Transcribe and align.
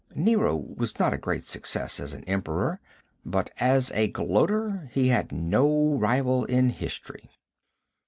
Nero 0.15 0.55
was 0.55 0.97
not 0.97 1.13
a 1.13 1.17
great 1.19 1.43
success 1.43 1.99
as 1.99 2.15
an 2.15 2.23
Emperor, 2.23 2.79
but 3.23 3.51
as 3.59 3.91
a 3.91 4.11
gloater 4.11 4.89
he 4.91 5.09
has 5.09 5.27
no 5.31 5.89
rival 5.93 6.43
in 6.45 6.71
history. 6.71 7.29